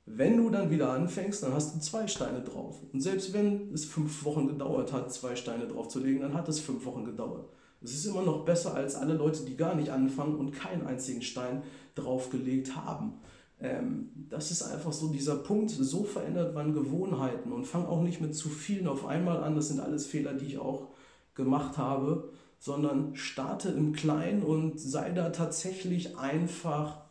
[0.06, 2.78] wenn du dann wieder anfängst, dann hast du zwei Steine drauf.
[2.92, 6.84] Und selbst wenn es fünf Wochen gedauert hat, zwei Steine draufzulegen, dann hat es fünf
[6.86, 7.48] Wochen gedauert.
[7.82, 11.22] Es ist immer noch besser als alle Leute, die gar nicht anfangen und keinen einzigen
[11.22, 11.64] Stein
[11.96, 13.14] draufgelegt haben.
[13.60, 18.22] Ähm, das ist einfach so dieser Punkt, so verändert man Gewohnheiten und fang auch nicht
[18.22, 19.56] mit zu vielen auf einmal an.
[19.56, 20.88] Das sind alles Fehler, die ich auch
[21.36, 27.02] gemacht habe, sondern starte im Kleinen und sei da tatsächlich einfach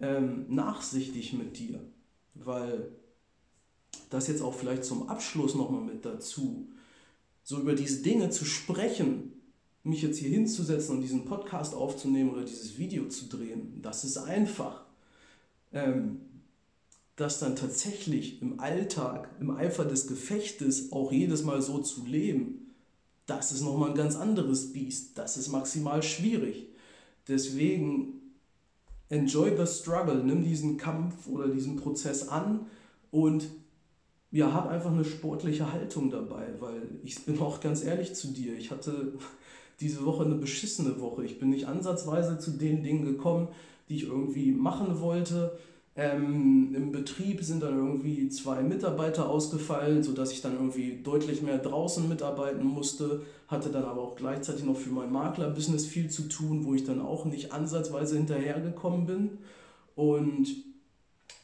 [0.00, 1.80] ähm, nachsichtig mit dir
[2.44, 2.90] weil
[4.08, 6.68] das jetzt auch vielleicht zum Abschluss nochmal mit dazu,
[7.42, 9.32] so über diese Dinge zu sprechen,
[9.82, 14.18] mich jetzt hier hinzusetzen und diesen Podcast aufzunehmen oder dieses Video zu drehen, das ist
[14.18, 14.84] einfach.
[15.72, 16.20] Ähm,
[17.16, 22.74] das dann tatsächlich im Alltag, im Eifer des Gefechtes auch jedes Mal so zu leben,
[23.26, 25.16] das ist nochmal ein ganz anderes Biest.
[25.18, 26.68] Das ist maximal schwierig.
[27.28, 28.20] Deswegen
[29.08, 32.66] enjoy the struggle, nimm diesen Kampf oder diesen Prozess an
[33.10, 33.48] und
[34.32, 38.56] ja, hab einfach eine sportliche Haltung dabei, weil ich bin auch ganz ehrlich zu dir,
[38.56, 39.14] ich hatte
[39.80, 41.24] diese Woche eine beschissene Woche.
[41.24, 43.48] Ich bin nicht ansatzweise zu den Dingen gekommen,
[43.90, 45.58] die ich irgendwie machen wollte.
[45.96, 51.58] Ähm, Im Betrieb sind dann irgendwie zwei Mitarbeiter ausgefallen, sodass ich dann irgendwie deutlich mehr
[51.58, 56.64] draußen mitarbeiten musste, hatte dann aber auch gleichzeitig noch für mein Maklerbusiness viel zu tun,
[56.64, 59.38] wo ich dann auch nicht ansatzweise hinterhergekommen bin.
[59.96, 60.46] Und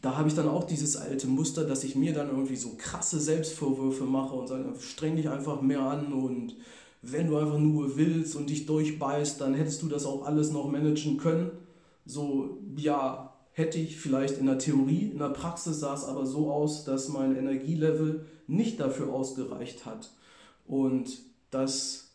[0.00, 3.18] da habe ich dann auch dieses alte Muster, dass ich mir dann irgendwie so krasse
[3.18, 6.54] Selbstvorwürfe mache und sage, streng dich einfach mehr an und
[7.02, 10.70] wenn du einfach nur willst und dich durchbeißt, dann hättest du das auch alles noch
[10.70, 11.50] managen können.
[12.06, 16.50] So, ja, hätte ich vielleicht in der Theorie, in der Praxis sah es aber so
[16.50, 20.10] aus, dass mein Energielevel nicht dafür ausgereicht hat.
[20.66, 21.18] Und
[21.50, 22.10] das,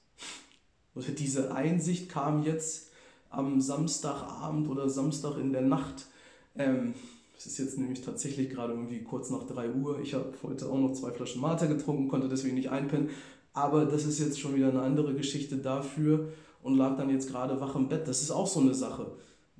[0.95, 2.91] oder diese Einsicht kam jetzt,
[3.31, 6.05] am Samstagabend oder Samstag in der Nacht.
[6.55, 6.93] Ähm,
[7.37, 9.99] es ist jetzt nämlich tatsächlich gerade irgendwie kurz nach 3 Uhr.
[9.99, 13.09] Ich habe heute auch noch zwei Flaschen Mate getrunken, konnte deswegen nicht einpennen.
[13.53, 16.29] Aber das ist jetzt schon wieder eine andere Geschichte dafür
[16.61, 18.07] und lag dann jetzt gerade wach im Bett.
[18.07, 19.11] Das ist auch so eine Sache.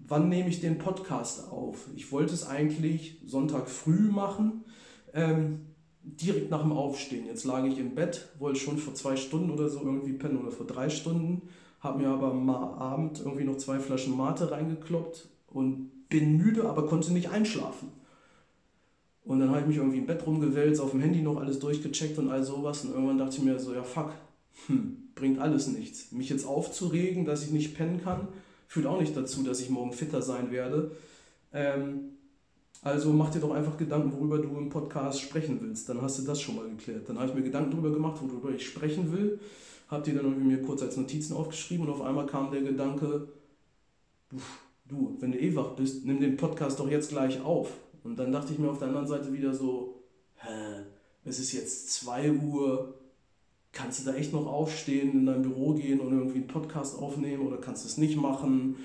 [0.07, 1.87] Wann nehme ich den Podcast auf?
[1.95, 4.63] Ich wollte es eigentlich Sonntag früh machen,
[5.13, 5.61] ähm,
[6.03, 7.27] direkt nach dem Aufstehen.
[7.27, 10.51] Jetzt lag ich im Bett, wollte schon vor zwei Stunden oder so irgendwie pennen oder
[10.51, 11.43] vor drei Stunden,
[11.79, 16.87] habe mir aber am Abend irgendwie noch zwei Flaschen Mate reingekloppt und bin müde, aber
[16.87, 17.89] konnte nicht einschlafen.
[19.23, 22.17] Und dann habe ich mich irgendwie im Bett rumgewälzt, auf dem Handy noch alles durchgecheckt
[22.17, 22.83] und all sowas.
[22.83, 24.11] Und irgendwann dachte ich mir so, ja fuck,
[24.65, 26.11] hm, bringt alles nichts.
[26.11, 28.27] Mich jetzt aufzuregen, dass ich nicht pennen kann,
[28.71, 30.91] führt auch nicht dazu, dass ich morgen fitter sein werde.
[31.51, 32.12] Ähm,
[32.81, 35.89] also mach dir doch einfach Gedanken, worüber du im Podcast sprechen willst.
[35.89, 37.10] Dann hast du das schon mal geklärt.
[37.10, 39.41] Dann habe ich mir Gedanken darüber gemacht, worüber ich sprechen will.
[39.89, 43.27] Habe die dann irgendwie mir kurz als Notizen aufgeschrieben und auf einmal kam der Gedanke,
[44.88, 47.73] du, wenn du eh wach bist, nimm den Podcast doch jetzt gleich auf.
[48.05, 50.01] Und dann dachte ich mir auf der anderen Seite wieder so,
[50.36, 50.86] hä,
[51.25, 52.93] es ist jetzt 2 Uhr,
[53.71, 57.47] kannst du da echt noch aufstehen, in dein Büro gehen und irgendwie einen Podcast aufnehmen
[57.47, 58.77] oder kannst du es nicht machen?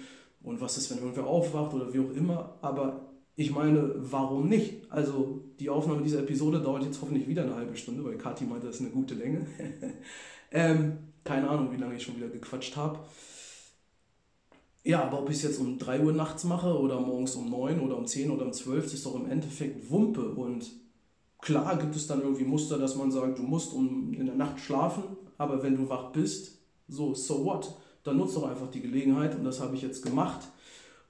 [0.42, 2.56] Und was ist, wenn irgendwer aufwacht oder wie auch immer?
[2.62, 4.90] Aber ich meine, warum nicht?
[4.90, 8.66] Also die Aufnahme dieser Episode dauert jetzt hoffentlich wieder eine halbe Stunde, weil Kathi meinte,
[8.66, 9.46] das ist eine gute Länge.
[10.52, 13.00] ähm, keine Ahnung, wie lange ich schon wieder gequatscht habe.
[14.84, 17.80] Ja, aber ob ich es jetzt um 3 Uhr nachts mache oder morgens um 9
[17.80, 20.30] oder um 10 oder um 12, das ist doch im Endeffekt Wumpe.
[20.30, 20.70] Und
[21.40, 24.60] klar gibt es dann irgendwie Muster, dass man sagt, du musst um, in der Nacht
[24.60, 25.04] schlafen,
[25.38, 27.74] aber wenn du wach bist, so, so what?
[28.04, 30.46] Dann nutzt doch einfach die Gelegenheit und das habe ich jetzt gemacht.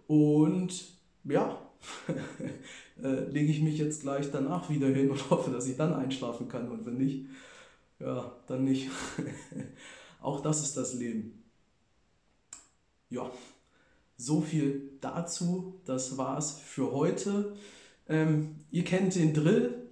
[0.06, 1.58] Und ja,
[3.02, 6.48] äh, lege ich mich jetzt gleich danach wieder hin und hoffe, dass ich dann einschlafen
[6.48, 6.70] kann.
[6.70, 7.26] Und wenn nicht,
[7.98, 8.88] ja, dann nicht.
[10.20, 11.44] Auch das ist das Leben.
[13.10, 13.30] Ja,
[14.16, 15.80] so viel dazu.
[15.84, 17.56] Das war's für heute.
[18.08, 19.85] Ähm, ihr kennt den Drill.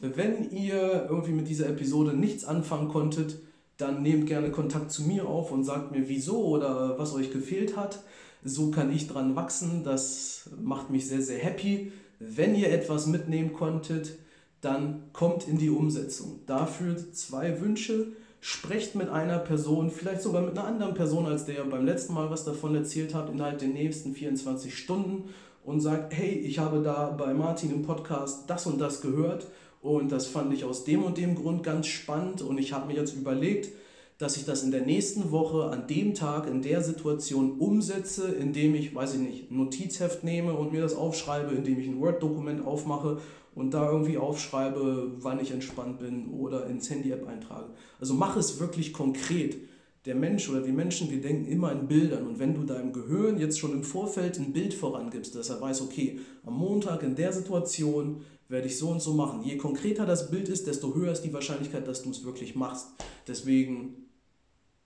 [0.00, 3.36] Wenn ihr irgendwie mit dieser Episode nichts anfangen konntet,
[3.76, 7.76] dann nehmt gerne Kontakt zu mir auf und sagt mir, wieso oder was euch gefehlt
[7.76, 8.02] hat.
[8.42, 9.84] So kann ich dran wachsen.
[9.84, 11.92] Das macht mich sehr, sehr happy.
[12.18, 14.18] Wenn ihr etwas mitnehmen konntet,
[14.62, 16.40] dann kommt in die Umsetzung.
[16.46, 18.08] Dafür zwei Wünsche
[18.40, 22.30] sprecht mit einer Person, vielleicht sogar mit einer anderen Person, als der beim letzten Mal
[22.30, 25.28] was davon erzählt hat, innerhalb der nächsten 24 Stunden
[25.62, 29.46] und sagt, hey, ich habe da bei Martin im Podcast das und das gehört
[29.80, 32.98] und das fand ich aus dem und dem Grund ganz spannend und ich habe mir
[32.98, 33.70] jetzt überlegt,
[34.18, 38.74] dass ich das in der nächsten Woche an dem Tag in der Situation umsetze, indem
[38.74, 42.66] ich, weiß ich nicht, ein Notizheft nehme und mir das aufschreibe, indem ich ein Word-Dokument
[42.66, 43.18] aufmache
[43.54, 47.70] und da irgendwie aufschreibe, wann ich entspannt bin oder ins Handy-App eintrage.
[47.98, 49.56] Also mach es wirklich konkret.
[50.04, 52.26] Der Mensch oder die Menschen, wir denken immer in Bildern.
[52.26, 55.82] Und wenn du deinem Gehirn jetzt schon im Vorfeld ein Bild vorangibst, dass er weiß,
[55.82, 59.42] okay, am Montag in der Situation werde ich so und so machen.
[59.42, 62.88] Je konkreter das Bild ist, desto höher ist die Wahrscheinlichkeit, dass du es wirklich machst.
[63.26, 64.08] Deswegen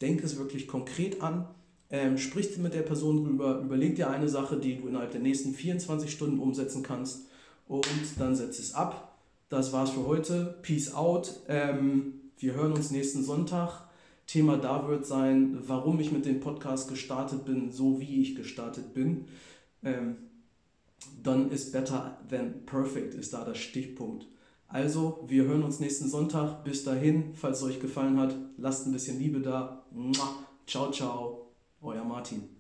[0.00, 1.48] denke es wirklich konkret an.
[1.90, 5.54] Ähm, sprich mit der Person drüber, überleg dir eine Sache, die du innerhalb der nächsten
[5.54, 7.26] 24 Stunden umsetzen kannst
[7.66, 7.86] und
[8.18, 9.18] dann setze es ab.
[9.48, 10.58] Das war's für heute.
[10.62, 11.40] Peace out.
[11.48, 13.88] Ähm, wir hören uns nächsten Sonntag.
[14.26, 18.92] Thema da wird sein, warum ich mit dem Podcast gestartet bin, so wie ich gestartet
[18.92, 19.26] bin.
[19.82, 20.16] Ähm,
[21.22, 24.26] dann ist better than perfect, ist da der Stichpunkt.
[24.68, 26.64] Also, wir hören uns nächsten Sonntag.
[26.64, 29.86] Bis dahin, falls es euch gefallen hat, lasst ein bisschen Liebe da.
[30.66, 32.53] Ciao, ciao, euer Martin.